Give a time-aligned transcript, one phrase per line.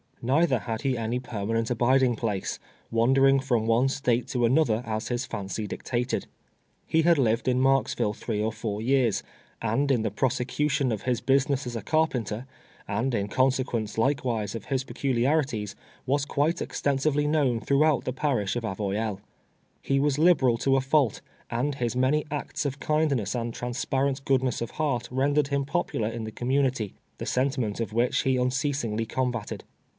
[0.23, 2.59] Nei ther had he any permanent abiding place—
[2.91, 6.27] wander ing from one State to another, as his fancy dictated.
[6.87, 9.21] He had lived in Marksville three or four years,
[9.63, 12.45] and in the prosecution of his business as a carpenter;
[12.87, 15.75] and in consequence, likev»'ise, of his peculiarities,
[16.07, 19.19] was quite extensively kn(,)wn tliroughout the parish of Avoyelles.
[19.81, 24.61] He was liberal to a fault; and his many acts of kindness and transparent goodness
[24.61, 29.07] of heart rendered him popular in the community, the senti ment of which ho iinccasingly
[29.07, 29.63] combated.